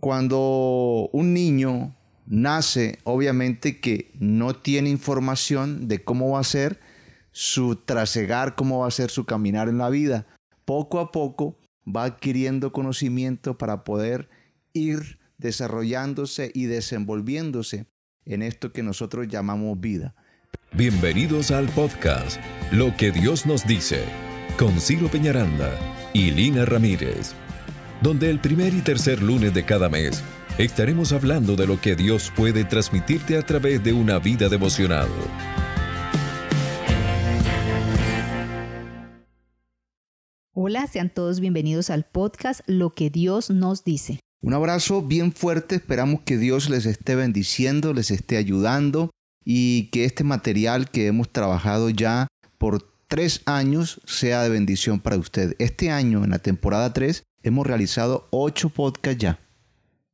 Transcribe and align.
Cuando 0.00 1.10
un 1.12 1.34
niño 1.34 1.94
nace, 2.26 2.98
obviamente 3.04 3.80
que 3.80 4.10
no 4.18 4.54
tiene 4.54 4.88
información 4.88 5.88
de 5.88 6.02
cómo 6.02 6.30
va 6.30 6.40
a 6.40 6.44
ser 6.44 6.80
su 7.32 7.76
trasegar, 7.76 8.54
cómo 8.54 8.80
va 8.80 8.88
a 8.88 8.92
ser 8.92 9.10
su 9.10 9.26
caminar 9.26 9.68
en 9.68 9.76
la 9.76 9.90
vida. 9.90 10.26
Poco 10.64 11.00
a 11.00 11.12
poco 11.12 11.58
va 11.86 12.04
adquiriendo 12.04 12.72
conocimiento 12.72 13.58
para 13.58 13.84
poder 13.84 14.30
ir 14.72 15.18
desarrollándose 15.36 16.50
y 16.54 16.64
desenvolviéndose 16.64 17.86
en 18.24 18.42
esto 18.42 18.72
que 18.72 18.82
nosotros 18.82 19.28
llamamos 19.28 19.80
vida. 19.80 20.14
Bienvenidos 20.72 21.50
al 21.50 21.68
podcast 21.68 22.40
Lo 22.72 22.96
que 22.96 23.10
Dios 23.10 23.44
nos 23.44 23.66
dice 23.66 24.04
con 24.58 24.80
Ciro 24.80 25.08
Peñaranda 25.08 25.70
y 26.14 26.30
Lina 26.30 26.64
Ramírez 26.64 27.34
donde 28.00 28.30
el 28.30 28.40
primer 28.40 28.72
y 28.74 28.80
tercer 28.80 29.22
lunes 29.22 29.52
de 29.52 29.64
cada 29.64 29.88
mes 29.88 30.22
estaremos 30.58 31.12
hablando 31.12 31.56
de 31.56 31.66
lo 31.66 31.80
que 31.80 31.96
Dios 31.96 32.32
puede 32.34 32.64
transmitirte 32.64 33.36
a 33.36 33.42
través 33.42 33.82
de 33.84 33.92
una 33.92 34.18
vida 34.18 34.48
devocional. 34.48 35.08
Hola, 40.52 40.86
sean 40.86 41.10
todos 41.10 41.40
bienvenidos 41.40 41.90
al 41.90 42.04
podcast 42.04 42.60
Lo 42.66 42.90
que 42.90 43.08
Dios 43.08 43.50
nos 43.50 43.84
dice. 43.84 44.20
Un 44.42 44.54
abrazo 44.54 45.02
bien 45.02 45.32
fuerte, 45.32 45.76
esperamos 45.76 46.22
que 46.22 46.38
Dios 46.38 46.70
les 46.70 46.86
esté 46.86 47.14
bendiciendo, 47.14 47.92
les 47.92 48.10
esté 48.10 48.36
ayudando 48.36 49.10
y 49.44 49.90
que 49.90 50.04
este 50.04 50.24
material 50.24 50.90
que 50.90 51.06
hemos 51.06 51.30
trabajado 51.30 51.90
ya 51.90 52.26
por 52.58 52.82
tres 53.08 53.42
años 53.44 54.00
sea 54.06 54.42
de 54.42 54.48
bendición 54.48 55.00
para 55.00 55.16
usted. 55.16 55.56
Este 55.58 55.90
año, 55.90 56.24
en 56.24 56.30
la 56.30 56.38
temporada 56.38 56.92
3, 56.92 57.22
Hemos 57.42 57.66
realizado 57.66 58.28
ocho 58.30 58.68
podcasts 58.68 59.22
ya. 59.22 59.38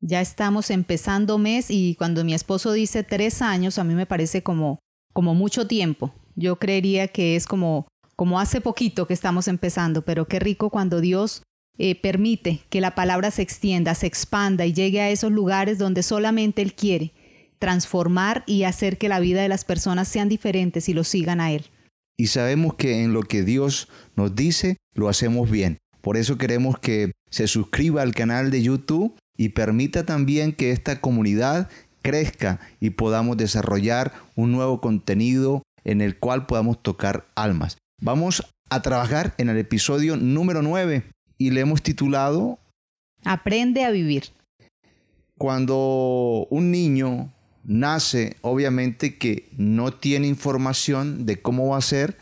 Ya 0.00 0.20
estamos 0.20 0.70
empezando 0.70 1.38
mes 1.38 1.70
y 1.70 1.96
cuando 1.96 2.24
mi 2.24 2.34
esposo 2.34 2.72
dice 2.72 3.02
tres 3.02 3.42
años, 3.42 3.78
a 3.78 3.84
mí 3.84 3.94
me 3.94 4.06
parece 4.06 4.42
como, 4.42 4.78
como 5.12 5.34
mucho 5.34 5.66
tiempo. 5.66 6.14
Yo 6.36 6.56
creería 6.56 7.08
que 7.08 7.34
es 7.34 7.46
como, 7.46 7.88
como 8.14 8.38
hace 8.38 8.60
poquito 8.60 9.06
que 9.06 9.14
estamos 9.14 9.48
empezando, 9.48 10.02
pero 10.02 10.28
qué 10.28 10.38
rico 10.38 10.70
cuando 10.70 11.00
Dios 11.00 11.42
eh, 11.78 12.00
permite 12.00 12.60
que 12.70 12.80
la 12.80 12.94
palabra 12.94 13.30
se 13.30 13.42
extienda, 13.42 13.94
se 13.94 14.06
expanda 14.06 14.64
y 14.64 14.72
llegue 14.72 15.00
a 15.00 15.10
esos 15.10 15.32
lugares 15.32 15.78
donde 15.78 16.02
solamente 16.02 16.62
Él 16.62 16.74
quiere 16.74 17.12
transformar 17.58 18.44
y 18.46 18.64
hacer 18.64 18.98
que 18.98 19.08
la 19.08 19.18
vida 19.18 19.42
de 19.42 19.48
las 19.48 19.64
personas 19.64 20.08
sean 20.08 20.28
diferentes 20.28 20.88
y 20.88 20.94
lo 20.94 21.04
sigan 21.04 21.40
a 21.40 21.50
Él. 21.52 21.66
Y 22.18 22.28
sabemos 22.28 22.74
que 22.74 23.02
en 23.02 23.12
lo 23.12 23.22
que 23.22 23.42
Dios 23.42 23.88
nos 24.14 24.34
dice, 24.36 24.76
lo 24.94 25.08
hacemos 25.08 25.50
bien. 25.50 25.78
Por 26.06 26.16
eso 26.16 26.38
queremos 26.38 26.78
que 26.78 27.10
se 27.32 27.48
suscriba 27.48 28.00
al 28.00 28.14
canal 28.14 28.52
de 28.52 28.62
YouTube 28.62 29.18
y 29.36 29.48
permita 29.48 30.06
también 30.06 30.52
que 30.52 30.70
esta 30.70 31.00
comunidad 31.00 31.68
crezca 32.00 32.60
y 32.78 32.90
podamos 32.90 33.36
desarrollar 33.36 34.12
un 34.36 34.52
nuevo 34.52 34.80
contenido 34.80 35.64
en 35.82 36.00
el 36.00 36.16
cual 36.16 36.46
podamos 36.46 36.80
tocar 36.80 37.26
almas. 37.34 37.78
Vamos 38.00 38.44
a 38.70 38.82
trabajar 38.82 39.34
en 39.38 39.48
el 39.48 39.58
episodio 39.58 40.16
número 40.16 40.62
9 40.62 41.02
y 41.38 41.50
le 41.50 41.62
hemos 41.62 41.82
titulado 41.82 42.60
Aprende 43.24 43.82
a 43.82 43.90
vivir. 43.90 44.26
Cuando 45.36 46.46
un 46.50 46.70
niño 46.70 47.32
nace, 47.64 48.36
obviamente 48.42 49.18
que 49.18 49.48
no 49.56 49.92
tiene 49.92 50.28
información 50.28 51.26
de 51.26 51.42
cómo 51.42 51.70
va 51.70 51.78
a 51.78 51.82
ser 51.82 52.16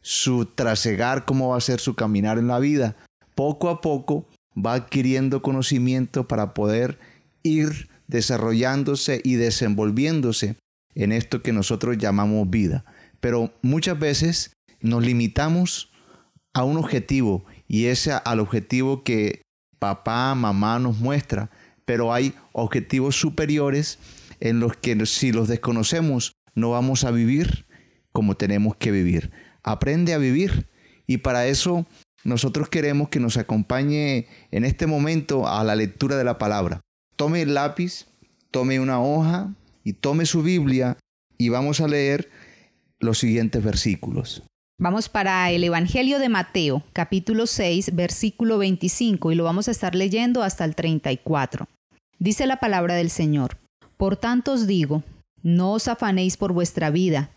su 0.00 0.44
trasegar, 0.44 1.24
cómo 1.24 1.50
va 1.50 1.58
a 1.58 1.60
ser 1.60 1.78
su 1.78 1.94
caminar 1.94 2.38
en 2.38 2.48
la 2.48 2.58
vida 2.58 2.96
poco 3.38 3.68
a 3.68 3.80
poco 3.80 4.26
va 4.56 4.74
adquiriendo 4.74 5.42
conocimiento 5.42 6.26
para 6.26 6.54
poder 6.54 6.98
ir 7.44 7.88
desarrollándose 8.08 9.20
y 9.22 9.34
desenvolviéndose 9.34 10.56
en 10.96 11.12
esto 11.12 11.40
que 11.40 11.52
nosotros 11.52 11.98
llamamos 11.98 12.50
vida. 12.50 12.84
Pero 13.20 13.52
muchas 13.62 13.96
veces 13.96 14.50
nos 14.80 15.04
limitamos 15.04 15.92
a 16.52 16.64
un 16.64 16.78
objetivo 16.78 17.44
y 17.68 17.84
ese 17.84 18.10
al 18.12 18.40
objetivo 18.40 19.04
que 19.04 19.42
papá, 19.78 20.34
mamá 20.34 20.80
nos 20.80 20.98
muestra, 20.98 21.48
pero 21.84 22.12
hay 22.12 22.34
objetivos 22.50 23.14
superiores 23.14 24.00
en 24.40 24.58
los 24.58 24.76
que 24.76 25.06
si 25.06 25.30
los 25.30 25.46
desconocemos 25.46 26.32
no 26.56 26.70
vamos 26.70 27.04
a 27.04 27.12
vivir 27.12 27.66
como 28.10 28.36
tenemos 28.36 28.74
que 28.74 28.90
vivir. 28.90 29.30
Aprende 29.62 30.12
a 30.12 30.18
vivir 30.18 30.66
y 31.06 31.18
para 31.18 31.46
eso 31.46 31.86
nosotros 32.24 32.68
queremos 32.68 33.08
que 33.08 33.20
nos 33.20 33.36
acompañe 33.36 34.26
en 34.50 34.64
este 34.64 34.86
momento 34.86 35.48
a 35.48 35.62
la 35.64 35.76
lectura 35.76 36.16
de 36.16 36.24
la 36.24 36.38
palabra. 36.38 36.80
Tome 37.16 37.42
el 37.42 37.54
lápiz, 37.54 38.06
tome 38.50 38.80
una 38.80 39.00
hoja 39.00 39.54
y 39.84 39.94
tome 39.94 40.26
su 40.26 40.42
Biblia 40.42 40.98
y 41.36 41.48
vamos 41.48 41.80
a 41.80 41.88
leer 41.88 42.30
los 43.00 43.18
siguientes 43.18 43.62
versículos. 43.62 44.42
Vamos 44.80 45.08
para 45.08 45.50
el 45.50 45.64
Evangelio 45.64 46.20
de 46.20 46.28
Mateo, 46.28 46.84
capítulo 46.92 47.46
6, 47.46 47.96
versículo 47.96 48.58
25, 48.58 49.32
y 49.32 49.34
lo 49.34 49.44
vamos 49.44 49.66
a 49.66 49.72
estar 49.72 49.96
leyendo 49.96 50.42
hasta 50.42 50.64
el 50.64 50.76
34. 50.76 51.66
Dice 52.20 52.46
la 52.46 52.60
palabra 52.60 52.94
del 52.94 53.10
Señor, 53.10 53.56
Por 53.96 54.16
tanto 54.16 54.52
os 54.52 54.68
digo, 54.68 55.02
no 55.42 55.72
os 55.72 55.88
afanéis 55.88 56.36
por 56.36 56.52
vuestra 56.52 56.90
vida, 56.90 57.30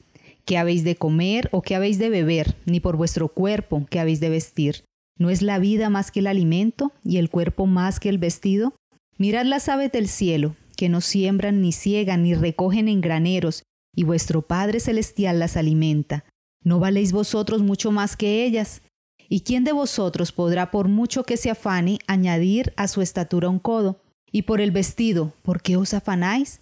qué 0.46 0.58
habéis 0.58 0.84
de 0.84 0.96
comer 0.96 1.50
o 1.52 1.62
qué 1.62 1.76
habéis 1.76 1.98
de 2.00 2.10
beber, 2.10 2.56
ni 2.66 2.80
por 2.80 2.98
vuestro 2.98 3.30
cuerpo 3.30 3.86
qué 3.90 4.00
habéis 4.00 4.20
de 4.20 4.30
vestir. 4.30 4.84
¿No 5.18 5.30
es 5.30 5.42
la 5.42 5.60
vida 5.60 5.90
más 5.90 6.12
que 6.12 6.20
el 6.20 6.28
alimento 6.28 6.92
y 7.04 7.18
el 7.18 7.30
cuerpo 7.30 7.68
más 7.68 8.00
que 8.00 8.10
el 8.10 8.18
vestido? 8.18 8.74
Mirad 9.18 9.46
las 9.46 9.70
aves 9.70 9.92
del 9.92 10.08
cielo, 10.08 10.56
que 10.76 10.90
no 10.90 11.00
siembran, 11.02 11.62
ni 11.62 11.72
ciegan, 11.72 12.24
ni 12.24 12.34
recogen 12.34 12.88
en 12.88 13.02
graneros, 13.02 13.64
y 13.96 14.04
vuestro 14.04 14.42
Padre 14.42 14.80
Celestial 14.80 15.38
las 15.38 15.58
alimenta. 15.58 16.26
¿No 16.64 16.80
valéis 16.80 17.12
vosotros 17.12 17.62
mucho 17.62 17.92
más 17.92 18.18
que 18.18 18.46
ellas? 18.46 18.82
¿Y 19.30 19.42
quién 19.42 19.64
de 19.64 19.72
vosotros 19.72 20.32
podrá, 20.32 20.72
por 20.72 20.88
mucho 20.88 21.24
que 21.24 21.38
se 21.38 21.50
afane, 21.50 22.00
añadir 22.08 22.74
a 22.78 22.88
su 22.88 23.02
estatura 23.02 23.50
un 23.50 23.60
codo? 23.60 24.02
Y 24.32 24.44
por 24.44 24.62
el 24.62 24.72
vestido, 24.72 25.34
¿por 25.44 25.62
qué 25.62 25.78
os 25.78 25.94
afanáis? 25.94 26.62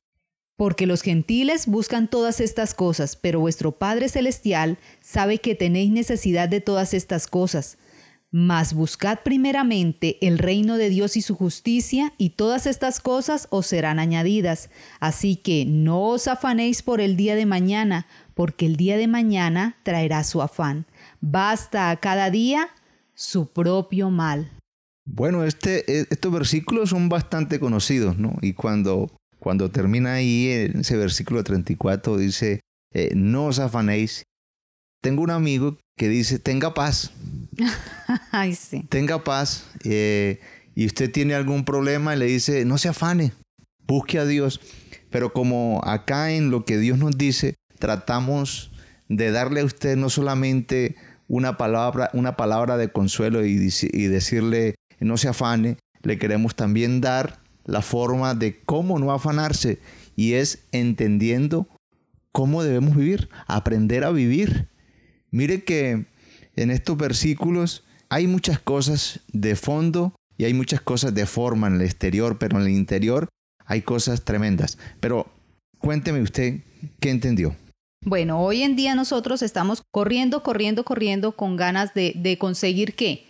Porque 0.61 0.85
los 0.85 1.01
gentiles 1.01 1.65
buscan 1.65 2.07
todas 2.07 2.39
estas 2.39 2.75
cosas, 2.75 3.15
pero 3.15 3.39
vuestro 3.39 3.71
Padre 3.71 4.09
Celestial 4.09 4.77
sabe 4.99 5.39
que 5.39 5.55
tenéis 5.55 5.91
necesidad 5.91 6.47
de 6.49 6.61
todas 6.61 6.93
estas 6.93 7.25
cosas. 7.25 7.79
Mas 8.29 8.75
buscad 8.75 9.21
primeramente 9.23 10.19
el 10.21 10.37
reino 10.37 10.77
de 10.77 10.89
Dios 10.89 11.17
y 11.17 11.23
su 11.23 11.33
justicia, 11.33 12.13
y 12.19 12.35
todas 12.35 12.67
estas 12.67 12.99
cosas 12.99 13.47
os 13.49 13.65
serán 13.65 13.97
añadidas. 13.97 14.69
Así 14.99 15.35
que 15.35 15.65
no 15.65 16.09
os 16.09 16.27
afanéis 16.27 16.83
por 16.83 17.01
el 17.01 17.17
día 17.17 17.33
de 17.33 17.47
mañana, 17.47 18.05
porque 18.35 18.67
el 18.67 18.75
día 18.75 18.97
de 18.97 19.07
mañana 19.07 19.77
traerá 19.81 20.23
su 20.23 20.43
afán. 20.43 20.85
Basta 21.21 21.89
a 21.89 21.99
cada 21.99 22.29
día 22.29 22.69
su 23.15 23.51
propio 23.51 24.11
mal. 24.11 24.51
Bueno, 25.05 25.43
este, 25.43 26.01
estos 26.13 26.31
versículos 26.31 26.91
son 26.91 27.09
bastante 27.09 27.59
conocidos, 27.59 28.19
¿no? 28.19 28.35
Y 28.43 28.53
cuando 28.53 29.09
cuando 29.41 29.71
termina 29.71 30.13
ahí 30.13 30.51
en 30.51 30.81
ese 30.81 30.95
versículo 30.95 31.43
34 31.43 32.15
dice, 32.17 32.59
eh, 32.93 33.11
no 33.15 33.47
os 33.47 33.57
afanéis. 33.57 34.23
Tengo 35.01 35.23
un 35.23 35.31
amigo 35.31 35.79
que 35.97 36.09
dice, 36.09 36.37
tenga 36.37 36.75
paz. 36.75 37.11
Ay, 38.31 38.53
sí. 38.53 38.85
Tenga 38.87 39.23
paz. 39.23 39.65
Eh, 39.83 40.39
y 40.75 40.85
usted 40.85 41.11
tiene 41.11 41.33
algún 41.33 41.65
problema 41.65 42.15
y 42.15 42.19
le 42.19 42.25
dice, 42.27 42.65
no 42.65 42.77
se 42.77 42.89
afane, 42.89 43.33
busque 43.87 44.19
a 44.19 44.25
Dios. 44.25 44.61
Pero 45.09 45.33
como 45.33 45.81
acá 45.85 46.31
en 46.31 46.51
lo 46.51 46.63
que 46.63 46.77
Dios 46.77 46.99
nos 46.99 47.17
dice, 47.17 47.55
tratamos 47.79 48.71
de 49.09 49.31
darle 49.31 49.61
a 49.61 49.65
usted 49.65 49.97
no 49.97 50.11
solamente 50.11 50.95
una 51.27 51.57
palabra, 51.57 52.11
una 52.13 52.37
palabra 52.37 52.77
de 52.77 52.91
consuelo 52.91 53.43
y, 53.43 53.71
y 53.81 54.05
decirle, 54.05 54.75
no 54.99 55.17
se 55.17 55.29
afane, 55.29 55.77
le 56.03 56.19
queremos 56.19 56.55
también 56.55 57.01
dar 57.01 57.41
la 57.65 57.81
forma 57.81 58.33
de 58.35 58.59
cómo 58.61 58.99
no 58.99 59.11
afanarse 59.11 59.79
y 60.15 60.33
es 60.33 60.65
entendiendo 60.71 61.67
cómo 62.31 62.63
debemos 62.63 62.95
vivir, 62.95 63.29
aprender 63.47 64.03
a 64.03 64.11
vivir. 64.11 64.69
Mire 65.31 65.63
que 65.63 66.05
en 66.55 66.71
estos 66.71 66.97
versículos 66.97 67.83
hay 68.09 68.27
muchas 68.27 68.59
cosas 68.59 69.21
de 69.31 69.55
fondo 69.55 70.13
y 70.37 70.45
hay 70.45 70.53
muchas 70.53 70.81
cosas 70.81 71.13
de 71.13 71.25
forma 71.25 71.67
en 71.67 71.75
el 71.75 71.81
exterior, 71.81 72.37
pero 72.37 72.57
en 72.57 72.63
el 72.63 72.71
interior 72.71 73.29
hay 73.65 73.81
cosas 73.81 74.23
tremendas. 74.23 74.77
Pero 74.99 75.27
cuénteme 75.77 76.21
usted, 76.21 76.61
¿qué 76.99 77.09
entendió? 77.09 77.55
Bueno, 78.03 78.41
hoy 78.41 78.63
en 78.63 78.75
día 78.75 78.95
nosotros 78.95 79.43
estamos 79.43 79.83
corriendo, 79.91 80.41
corriendo, 80.41 80.83
corriendo 80.83 81.33
con 81.33 81.55
ganas 81.55 81.93
de, 81.93 82.13
de 82.15 82.37
conseguir 82.37 82.95
qué? 82.95 83.25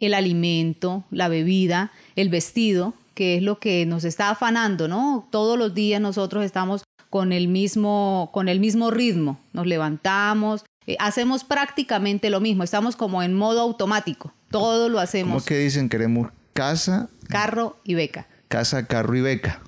El 0.00 0.12
alimento, 0.12 1.04
la 1.10 1.28
bebida, 1.28 1.92
el 2.16 2.28
vestido, 2.28 2.94
que 3.16 3.38
es 3.38 3.42
lo 3.42 3.58
que 3.58 3.86
nos 3.86 4.04
está 4.04 4.28
afanando, 4.28 4.88
¿no? 4.88 5.26
Todos 5.32 5.58
los 5.58 5.72
días 5.72 6.02
nosotros 6.02 6.44
estamos 6.44 6.84
con 7.08 7.32
el 7.32 7.48
mismo, 7.48 8.28
con 8.34 8.50
el 8.50 8.60
mismo 8.60 8.90
ritmo. 8.90 9.40
Nos 9.54 9.66
levantamos, 9.66 10.66
eh, 10.86 10.96
hacemos 11.00 11.42
prácticamente 11.42 12.28
lo 12.28 12.40
mismo, 12.40 12.62
estamos 12.62 12.94
como 12.94 13.22
en 13.22 13.32
modo 13.32 13.62
automático. 13.62 14.34
Todo 14.50 14.90
lo 14.90 15.00
hacemos. 15.00 15.32
¿Cómo 15.32 15.46
que 15.46 15.58
dicen? 15.58 15.88
Queremos 15.88 16.28
casa, 16.52 17.08
carro 17.28 17.80
y 17.84 17.94
beca. 17.94 18.28
Casa, 18.48 18.86
carro 18.86 19.16
y 19.16 19.22
beca. 19.22 19.62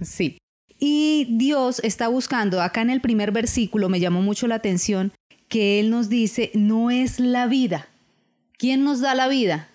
Sí. 0.00 0.38
Y 0.78 1.26
Dios 1.36 1.82
está 1.84 2.08
buscando, 2.08 2.62
acá 2.62 2.80
en 2.80 2.88
el 2.88 3.02
primer 3.02 3.32
versículo 3.32 3.90
me 3.90 4.00
llamó 4.00 4.22
mucho 4.22 4.46
la 4.46 4.54
atención, 4.54 5.12
que 5.48 5.78
Él 5.78 5.90
nos 5.90 6.08
dice, 6.08 6.52
no 6.54 6.90
es 6.90 7.20
la 7.20 7.46
vida. 7.48 7.86
¿Quién 8.56 8.82
nos 8.82 9.02
da 9.02 9.14
la 9.14 9.28
vida? 9.28 9.68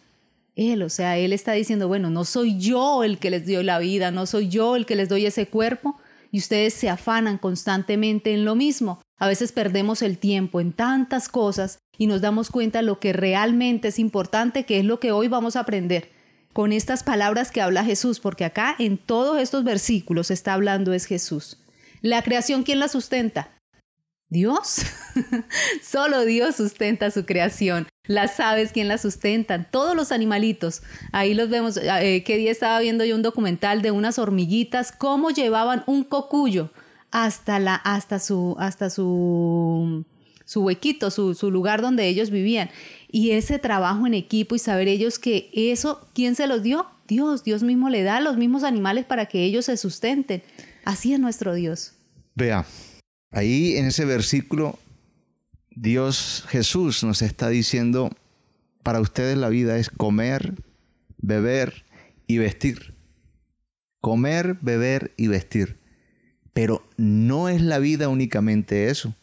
Él, 0.59 0.83
o 0.83 0.89
sea, 0.89 1.17
Él 1.17 1.31
está 1.31 1.53
diciendo, 1.53 1.87
bueno, 1.87 2.09
no 2.09 2.25
soy 2.25 2.59
yo 2.59 3.05
el 3.05 3.17
que 3.17 3.29
les 3.29 3.45
dio 3.45 3.63
la 3.63 3.79
vida, 3.79 4.11
no 4.11 4.25
soy 4.25 4.49
yo 4.49 4.75
el 4.75 4.85
que 4.85 4.97
les 4.97 5.07
doy 5.07 5.25
ese 5.25 5.47
cuerpo, 5.47 5.97
y 6.31 6.39
ustedes 6.39 6.73
se 6.73 6.89
afanan 6.89 7.37
constantemente 7.37 8.33
en 8.33 8.43
lo 8.43 8.55
mismo. 8.55 9.01
A 9.17 9.27
veces 9.27 9.53
perdemos 9.53 10.01
el 10.01 10.17
tiempo 10.17 10.59
en 10.59 10.73
tantas 10.73 11.29
cosas 11.29 11.79
y 11.97 12.07
nos 12.07 12.19
damos 12.19 12.49
cuenta 12.49 12.81
lo 12.81 12.99
que 12.99 13.13
realmente 13.13 13.87
es 13.87 13.99
importante, 13.99 14.65
que 14.65 14.79
es 14.79 14.85
lo 14.85 14.99
que 14.99 15.13
hoy 15.13 15.29
vamos 15.29 15.55
a 15.55 15.61
aprender 15.61 16.11
con 16.51 16.73
estas 16.73 17.03
palabras 17.03 17.51
que 17.51 17.61
habla 17.61 17.85
Jesús, 17.85 18.19
porque 18.19 18.43
acá 18.43 18.75
en 18.79 18.97
todos 18.97 19.39
estos 19.39 19.63
versículos 19.63 20.29
está 20.29 20.53
hablando 20.53 20.93
es 20.93 21.05
Jesús. 21.05 21.57
La 22.01 22.21
creación, 22.21 22.63
¿quién 22.63 22.79
la 22.79 22.89
sustenta? 22.89 23.58
Dios. 24.29 24.81
Solo 25.83 26.25
Dios 26.25 26.55
sustenta 26.55 27.11
su 27.11 27.25
creación. 27.25 27.87
Las 28.05 28.39
aves, 28.39 28.71
¿quién 28.71 28.87
las 28.87 29.01
sustentan? 29.01 29.67
Todos 29.69 29.95
los 29.95 30.11
animalitos. 30.11 30.81
Ahí 31.11 31.33
los 31.33 31.49
vemos. 31.49 31.77
Eh, 31.77 32.23
¿Qué 32.25 32.37
día 32.37 32.51
estaba 32.51 32.79
viendo 32.79 33.05
yo 33.05 33.15
un 33.15 33.21
documental 33.21 33.81
de 33.81 33.91
unas 33.91 34.17
hormiguitas? 34.17 34.91
¿Cómo 34.91 35.29
llevaban 35.29 35.83
un 35.85 36.03
cocuyo 36.03 36.71
hasta, 37.11 37.59
la, 37.59 37.75
hasta, 37.75 38.19
su, 38.19 38.55
hasta 38.59 38.89
su, 38.89 40.05
su 40.45 40.63
huequito, 40.63 41.11
su, 41.11 41.35
su 41.35 41.51
lugar 41.51 41.81
donde 41.81 42.07
ellos 42.07 42.29
vivían? 42.31 42.69
Y 43.11 43.31
ese 43.31 43.59
trabajo 43.59 44.07
en 44.07 44.15
equipo 44.15 44.55
y 44.55 44.59
saber 44.59 44.87
ellos 44.87 45.19
que 45.19 45.49
eso, 45.53 46.07
¿quién 46.13 46.35
se 46.35 46.47
los 46.47 46.63
dio? 46.63 46.87
Dios, 47.07 47.43
Dios 47.43 47.63
mismo 47.63 47.89
le 47.89 48.03
da 48.03 48.17
a 48.17 48.21
los 48.21 48.37
mismos 48.37 48.63
animales 48.63 49.05
para 49.05 49.25
que 49.25 49.43
ellos 49.43 49.65
se 49.65 49.77
sustenten. 49.77 50.43
Así 50.83 51.13
es 51.13 51.19
nuestro 51.19 51.53
Dios. 51.53 51.93
Vea, 52.35 52.65
ahí 53.31 53.77
en 53.77 53.85
ese 53.85 54.05
versículo, 54.05 54.77
Dios 55.71 56.45
Jesús 56.49 57.03
nos 57.03 57.21
está 57.21 57.49
diciendo, 57.49 58.11
para 58.83 58.99
ustedes 58.99 59.37
la 59.37 59.49
vida 59.49 59.77
es 59.77 59.89
comer, 59.89 60.55
beber 61.17 61.85
y 62.27 62.37
vestir. 62.37 62.95
Comer, 64.01 64.57
beber 64.61 65.13
y 65.17 65.27
vestir. 65.27 65.79
Pero 66.53 66.87
no 66.97 67.49
es 67.49 67.61
la 67.61 67.79
vida 67.79 68.09
únicamente 68.09 68.89
eso. 68.89 69.15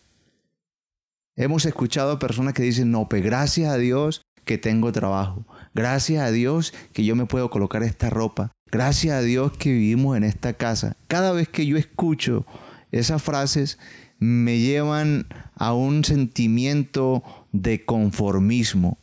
Hemos 1.35 1.67
escuchado 1.67 2.13
a 2.13 2.19
personas 2.19 2.55
que 2.55 2.63
dicen, 2.63 2.91
no, 2.91 3.09
pues 3.09 3.23
gracias 3.23 3.71
a 3.71 3.77
Dios 3.77 4.23
que 4.45 4.57
tengo 4.57 4.93
trabajo. 4.93 5.45
Gracias 5.75 6.23
a 6.23 6.31
Dios 6.31 6.73
que 6.93 7.05
yo 7.05 7.15
me 7.17 7.27
puedo 7.27 7.51
colocar 7.51 7.83
esta 7.83 8.09
ropa. 8.09 8.53
Gracias 8.71 9.15
a 9.15 9.21
Dios 9.21 9.53
que 9.57 9.73
vivimos 9.73 10.17
en 10.17 10.25
esta 10.25 10.55
casa. 10.55 10.97
Cada 11.09 11.33
vez 11.33 11.49
que 11.49 11.67
yo 11.67 11.77
escucho 11.77 12.47
esas 13.01 13.23
frases, 13.23 13.79
me 14.19 14.59
llevan 14.59 15.27
a 15.55 15.75
un 15.75 16.05
sentimiento 16.05 17.23
de 17.53 17.85
conformismo. 17.85 18.99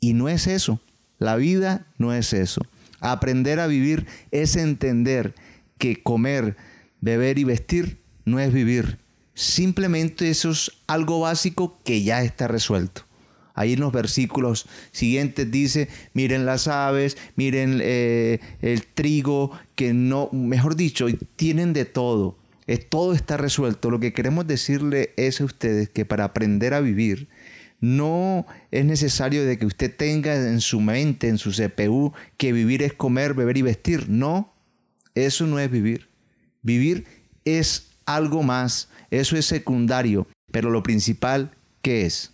Y 0.00 0.14
no 0.14 0.28
es 0.28 0.46
eso. 0.46 0.80
La 1.18 1.36
vida 1.36 1.86
no 1.98 2.14
es 2.14 2.32
eso. 2.32 2.62
Aprender 3.00 3.60
a 3.60 3.66
vivir 3.66 4.06
es 4.30 4.56
entender 4.56 5.34
que 5.78 6.02
comer, 6.02 6.56
beber 7.00 7.38
y 7.38 7.44
vestir 7.44 8.00
no 8.24 8.38
es 8.38 8.52
vivir, 8.52 8.98
Simplemente 9.40 10.28
eso 10.28 10.50
es 10.50 10.70
algo 10.86 11.20
básico 11.20 11.78
que 11.82 12.02
ya 12.02 12.22
está 12.22 12.46
resuelto. 12.46 13.06
Ahí 13.54 13.72
en 13.72 13.80
los 13.80 13.90
versículos 13.90 14.66
siguientes 14.92 15.50
dice, 15.50 15.88
miren 16.12 16.44
las 16.44 16.68
aves, 16.68 17.16
miren 17.36 17.80
eh, 17.82 18.40
el 18.60 18.84
trigo, 18.86 19.50
que 19.76 19.94
no, 19.94 20.28
mejor 20.32 20.76
dicho, 20.76 21.06
tienen 21.36 21.72
de 21.72 21.86
todo. 21.86 22.36
Todo 22.78 23.14
está 23.14 23.36
resuelto. 23.36 23.90
Lo 23.90 24.00
que 24.00 24.12
queremos 24.12 24.46
decirle 24.46 25.12
es 25.16 25.40
a 25.40 25.44
ustedes 25.44 25.88
que 25.88 26.04
para 26.04 26.24
aprender 26.24 26.74
a 26.74 26.80
vivir, 26.80 27.28
no 27.80 28.46
es 28.70 28.84
necesario 28.84 29.44
de 29.44 29.58
que 29.58 29.66
usted 29.66 29.94
tenga 29.94 30.34
en 30.34 30.60
su 30.60 30.80
mente, 30.80 31.28
en 31.28 31.38
su 31.38 31.50
CPU, 31.50 32.12
que 32.36 32.52
vivir 32.52 32.82
es 32.82 32.92
comer, 32.92 33.34
beber 33.34 33.56
y 33.56 33.62
vestir. 33.62 34.08
No, 34.08 34.52
eso 35.14 35.46
no 35.46 35.58
es 35.58 35.70
vivir. 35.70 36.08
Vivir 36.62 37.06
es 37.44 37.88
algo 38.04 38.42
más 38.42 38.88
eso 39.10 39.36
es 39.36 39.46
secundario, 39.46 40.28
pero 40.52 40.70
lo 40.70 40.82
principal, 40.82 41.50
¿qué 41.82 42.06
es? 42.06 42.32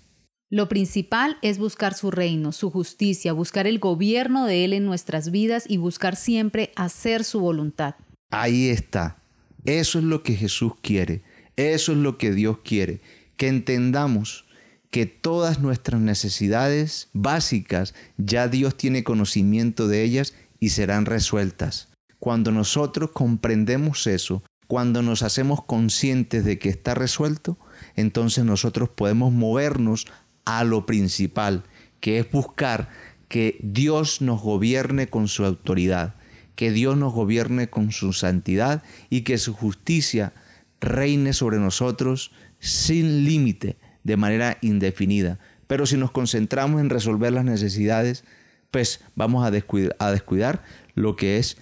Lo 0.50 0.68
principal 0.68 1.38
es 1.42 1.58
buscar 1.58 1.94
su 1.94 2.10
reino, 2.10 2.52
su 2.52 2.70
justicia, 2.70 3.32
buscar 3.32 3.66
el 3.66 3.78
gobierno 3.78 4.44
de 4.46 4.64
Él 4.64 4.72
en 4.74 4.84
nuestras 4.84 5.30
vidas 5.30 5.64
y 5.68 5.78
buscar 5.78 6.14
siempre 6.14 6.70
hacer 6.76 7.24
su 7.24 7.40
voluntad. 7.40 7.96
Ahí 8.30 8.68
está. 8.68 9.16
Eso 9.66 9.98
es 9.98 10.04
lo 10.04 10.22
que 10.22 10.34
Jesús 10.34 10.72
quiere. 10.80 11.22
Eso 11.56 11.92
es 11.92 11.98
lo 11.98 12.18
que 12.18 12.32
Dios 12.32 12.58
quiere. 12.64 13.00
Que 13.36 13.48
entendamos 13.48 14.46
que 14.90 15.06
todas 15.06 15.60
nuestras 15.60 16.00
necesidades 16.00 17.10
básicas 17.12 17.94
ya 18.16 18.48
Dios 18.48 18.76
tiene 18.76 19.04
conocimiento 19.04 19.88
de 19.88 20.02
ellas 20.02 20.34
y 20.60 20.70
serán 20.70 21.04
resueltas. 21.06 21.88
Cuando 22.18 22.50
nosotros 22.50 23.10
comprendemos 23.12 24.06
eso, 24.06 24.42
cuando 24.66 25.02
nos 25.02 25.22
hacemos 25.22 25.62
conscientes 25.64 26.44
de 26.44 26.58
que 26.58 26.68
está 26.68 26.94
resuelto, 26.94 27.58
entonces 27.94 28.44
nosotros 28.44 28.88
podemos 28.88 29.32
movernos 29.32 30.06
a 30.44 30.64
lo 30.64 30.86
principal, 30.86 31.64
que 32.00 32.18
es 32.18 32.30
buscar 32.30 32.88
que 33.28 33.58
Dios 33.62 34.22
nos 34.22 34.40
gobierne 34.40 35.08
con 35.08 35.28
su 35.28 35.44
autoridad, 35.44 36.15
que 36.56 36.72
Dios 36.72 36.96
nos 36.96 37.12
gobierne 37.12 37.68
con 37.68 37.92
su 37.92 38.12
santidad 38.12 38.82
y 39.10 39.20
que 39.20 39.38
su 39.38 39.54
justicia 39.54 40.32
reine 40.80 41.32
sobre 41.32 41.58
nosotros 41.58 42.32
sin 42.58 43.24
límite, 43.24 43.76
de 44.02 44.16
manera 44.16 44.58
indefinida. 44.62 45.38
Pero 45.66 45.86
si 45.86 45.96
nos 45.96 46.10
concentramos 46.10 46.80
en 46.80 46.90
resolver 46.90 47.32
las 47.32 47.44
necesidades, 47.44 48.24
pues 48.70 49.00
vamos 49.14 49.46
a 49.46 49.50
descuidar, 49.50 50.64
lo 50.94 51.14
que 51.16 51.38
es 51.38 51.56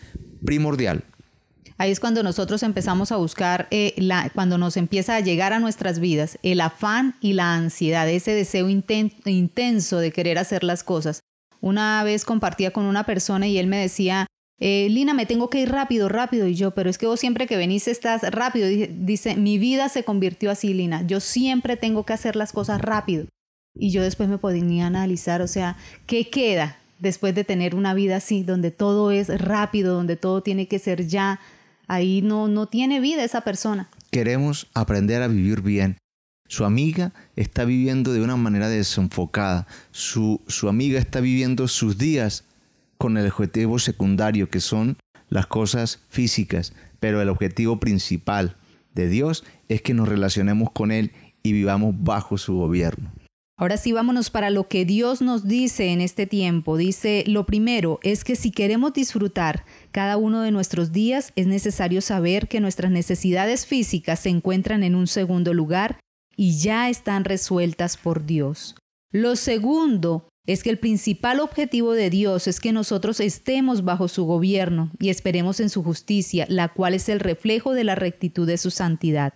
primordial, 0.44 1.04
Ahí 1.76 1.90
es 1.90 1.98
cuando 1.98 2.22
nosotros 2.22 2.62
empezamos 2.62 3.10
a 3.10 3.16
buscar, 3.16 3.66
eh, 3.72 3.96
cuando 4.32 4.58
nos 4.58 4.76
empieza 4.76 5.16
a 5.16 5.20
llegar 5.20 5.52
a 5.52 5.58
nuestras 5.58 5.98
vidas 5.98 6.38
el 6.44 6.60
afán 6.60 7.16
y 7.20 7.32
la 7.32 7.54
ansiedad, 7.54 8.08
ese 8.08 8.30
deseo 8.30 8.68
intenso 8.68 9.98
de 9.98 10.12
querer 10.12 10.38
hacer 10.38 10.62
las 10.62 10.84
cosas. 10.84 11.18
Una 11.60 12.04
vez 12.04 12.24
compartía 12.24 12.72
con 12.72 12.84
una 12.84 13.04
persona 13.04 13.48
y 13.48 13.58
él 13.58 13.66
me 13.66 13.78
decía, 13.78 14.28
eh, 14.60 14.88
Lina, 14.90 15.14
me 15.14 15.26
tengo 15.26 15.50
que 15.50 15.60
ir 15.60 15.70
rápido, 15.70 16.08
rápido. 16.08 16.46
Y 16.46 16.54
yo, 16.54 16.72
pero 16.72 16.90
es 16.90 16.98
que 16.98 17.06
vos 17.06 17.20
siempre 17.20 17.46
que 17.46 17.56
venís 17.56 17.88
estás 17.88 18.22
rápido. 18.30 18.68
Dice, 18.68 19.36
mi 19.36 19.58
vida 19.58 19.88
se 19.88 20.04
convirtió 20.04 20.50
así, 20.50 20.74
Lina. 20.74 21.06
Yo 21.06 21.20
siempre 21.20 21.76
tengo 21.76 22.04
que 22.04 22.12
hacer 22.12 22.36
las 22.36 22.52
cosas 22.52 22.80
rápido. 22.80 23.26
Y 23.76 23.90
yo 23.90 24.02
después 24.02 24.28
me 24.28 24.38
podía 24.38 24.86
analizar, 24.86 25.42
o 25.42 25.48
sea, 25.48 25.76
¿qué 26.06 26.30
queda 26.30 26.78
después 27.00 27.34
de 27.34 27.42
tener 27.42 27.74
una 27.74 27.92
vida 27.92 28.16
así, 28.16 28.44
donde 28.44 28.70
todo 28.70 29.10
es 29.10 29.28
rápido, 29.40 29.94
donde 29.94 30.16
todo 30.16 30.42
tiene 30.42 30.68
que 30.68 30.78
ser 30.78 31.08
ya, 31.08 31.40
Ahí 31.86 32.22
no, 32.22 32.48
no 32.48 32.66
tiene 32.66 33.00
vida 33.00 33.24
esa 33.24 33.42
persona. 33.42 33.88
Queremos 34.10 34.68
aprender 34.74 35.22
a 35.22 35.28
vivir 35.28 35.60
bien. 35.60 35.98
Su 36.48 36.64
amiga 36.64 37.12
está 37.36 37.64
viviendo 37.64 38.12
de 38.12 38.22
una 38.22 38.36
manera 38.36 38.68
desenfocada. 38.68 39.66
Su, 39.90 40.40
su 40.46 40.68
amiga 40.68 40.98
está 40.98 41.20
viviendo 41.20 41.68
sus 41.68 41.98
días 41.98 42.44
con 42.98 43.16
el 43.16 43.26
objetivo 43.26 43.78
secundario, 43.78 44.48
que 44.48 44.60
son 44.60 44.96
las 45.28 45.46
cosas 45.46 46.02
físicas. 46.08 46.72
Pero 47.00 47.20
el 47.20 47.28
objetivo 47.28 47.80
principal 47.80 48.56
de 48.94 49.08
Dios 49.08 49.44
es 49.68 49.82
que 49.82 49.94
nos 49.94 50.08
relacionemos 50.08 50.70
con 50.70 50.92
Él 50.92 51.12
y 51.42 51.52
vivamos 51.52 51.94
bajo 51.98 52.38
su 52.38 52.54
gobierno. 52.54 53.12
Ahora 53.56 53.76
sí, 53.76 53.92
vámonos 53.92 54.30
para 54.30 54.50
lo 54.50 54.66
que 54.66 54.84
Dios 54.84 55.22
nos 55.22 55.46
dice 55.46 55.92
en 55.92 56.00
este 56.00 56.26
tiempo. 56.26 56.76
Dice, 56.76 57.22
lo 57.28 57.46
primero 57.46 58.00
es 58.02 58.24
que 58.24 58.34
si 58.34 58.50
queremos 58.50 58.92
disfrutar 58.92 59.64
cada 59.92 60.16
uno 60.16 60.40
de 60.40 60.50
nuestros 60.50 60.90
días, 60.90 61.32
es 61.36 61.46
necesario 61.46 62.00
saber 62.00 62.48
que 62.48 62.58
nuestras 62.58 62.90
necesidades 62.90 63.64
físicas 63.64 64.18
se 64.18 64.30
encuentran 64.30 64.82
en 64.82 64.96
un 64.96 65.06
segundo 65.06 65.54
lugar 65.54 66.00
y 66.36 66.58
ya 66.58 66.90
están 66.90 67.24
resueltas 67.24 67.96
por 67.96 68.26
Dios. 68.26 68.74
Lo 69.12 69.36
segundo 69.36 70.26
es 70.46 70.62
que 70.62 70.70
el 70.70 70.78
principal 70.78 71.40
objetivo 71.40 71.92
de 71.92 72.10
Dios 72.10 72.46
es 72.46 72.60
que 72.60 72.72
nosotros 72.72 73.20
estemos 73.20 73.84
bajo 73.84 74.08
su 74.08 74.24
gobierno 74.24 74.90
y 75.00 75.08
esperemos 75.08 75.60
en 75.60 75.70
su 75.70 75.82
justicia, 75.82 76.46
la 76.48 76.68
cual 76.68 76.94
es 76.94 77.08
el 77.08 77.20
reflejo 77.20 77.72
de 77.72 77.84
la 77.84 77.94
rectitud 77.94 78.46
de 78.46 78.58
su 78.58 78.70
santidad. 78.70 79.34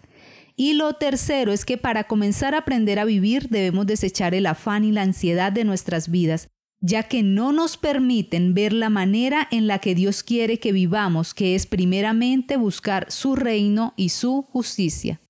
Y 0.55 0.75
lo 0.75 0.95
tercero 0.95 1.53
es 1.53 1.65
que 1.65 1.79
para 1.79 2.05
comenzar 2.05 2.55
a 2.55 2.59
aprender 2.59 2.99
a 2.99 3.05
vivir 3.05 3.49
debemos 3.49 3.87
desechar 3.87 4.35
el 4.35 4.47
afán 4.47 4.85
y 4.85 4.93
la 4.93 5.03
ansiedad 5.03 5.53
de 5.53 5.65
nuestras 5.65 6.11
vidas, 6.11 6.49
ya 6.81 7.05
que 7.05 7.23
no 7.23 7.53
nos 7.53 7.77
permiten 7.77 8.55
ver 8.55 8.73
la 8.73 8.91
manera 8.91 9.49
en 9.51 9.67
la 9.67 9.79
que 9.79 9.95
Dios 9.95 10.23
quiere 10.23 10.59
que 10.59 10.73
vivamos, 10.73 11.33
que 11.33 11.55
es 11.55 11.67
primeramente 11.67 12.57
buscar 12.57 13.11
su 13.11 13.35
reino 13.35 13.95
y 13.97 14.11
su 14.11 14.43
justicia. 14.43 15.21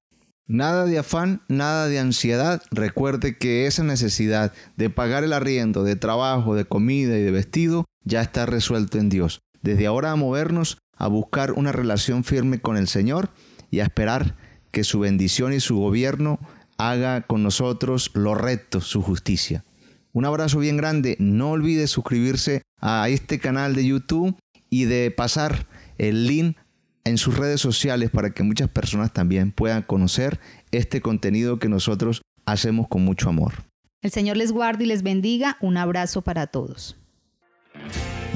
Nada 0.48 0.86
de 0.86 0.98
afán, 0.98 1.42
nada 1.48 1.88
de 1.88 1.98
ansiedad. 1.98 2.62
Recuerde 2.70 3.36
que 3.36 3.66
esa 3.66 3.84
necesidad 3.84 4.54
de 4.78 4.88
pagar 4.88 5.22
el 5.22 5.34
arriendo, 5.34 5.84
de 5.84 5.94
trabajo, 5.94 6.54
de 6.54 6.64
comida 6.64 7.18
y 7.18 7.22
de 7.22 7.30
vestido 7.30 7.84
ya 8.02 8.22
está 8.22 8.46
resuelto 8.46 8.98
en 8.98 9.10
Dios. 9.10 9.42
Desde 9.60 9.86
ahora 9.86 10.10
a 10.10 10.16
movernos 10.16 10.78
a 10.96 11.06
buscar 11.06 11.52
una 11.52 11.70
relación 11.70 12.24
firme 12.24 12.60
con 12.60 12.78
el 12.78 12.88
Señor 12.88 13.28
y 13.70 13.80
a 13.80 13.84
esperar 13.84 14.36
que 14.72 14.84
su 14.84 15.00
bendición 15.00 15.52
y 15.52 15.60
su 15.60 15.76
gobierno 15.76 16.40
haga 16.78 17.26
con 17.26 17.42
nosotros 17.42 18.10
lo 18.14 18.34
recto, 18.34 18.80
su 18.80 19.02
justicia. 19.02 19.64
Un 20.12 20.24
abrazo 20.24 20.60
bien 20.60 20.78
grande. 20.78 21.16
No 21.18 21.50
olvide 21.50 21.86
suscribirse 21.88 22.62
a 22.80 23.10
este 23.10 23.38
canal 23.38 23.74
de 23.74 23.84
YouTube 23.84 24.34
y 24.70 24.86
de 24.86 25.10
pasar 25.10 25.66
el 25.98 26.26
link 26.26 26.56
en 27.08 27.18
sus 27.18 27.36
redes 27.36 27.60
sociales 27.60 28.10
para 28.10 28.30
que 28.30 28.42
muchas 28.42 28.68
personas 28.68 29.12
también 29.12 29.52
puedan 29.52 29.82
conocer 29.82 30.38
este 30.70 31.00
contenido 31.00 31.58
que 31.58 31.68
nosotros 31.68 32.22
hacemos 32.44 32.88
con 32.88 33.04
mucho 33.04 33.28
amor. 33.28 33.64
El 34.02 34.10
Señor 34.10 34.36
les 34.36 34.52
guarde 34.52 34.84
y 34.84 34.86
les 34.86 35.02
bendiga. 35.02 35.56
Un 35.60 35.76
abrazo 35.76 36.22
para 36.22 36.46
todos. 36.46 36.97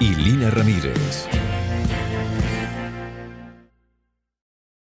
y 0.00 0.14
Lina 0.14 0.50
Ramírez. 0.50 1.28